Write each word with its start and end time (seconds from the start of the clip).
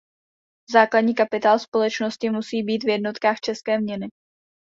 Základní 0.73 1.15
kapitál 1.15 1.59
společnosti 1.59 2.29
musí 2.29 2.63
být 2.63 2.83
v 2.83 2.87
jednotkách 2.87 3.39
české 3.39 3.79
měny. 3.79 4.07